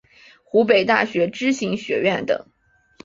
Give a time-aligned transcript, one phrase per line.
[0.43, 2.47] 湖北大学知行学院等